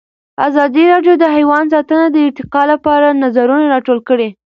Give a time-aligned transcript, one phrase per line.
[0.47, 4.29] ازادي راډیو د حیوان ساتنه د ارتقا لپاره نظرونه راټول کړي.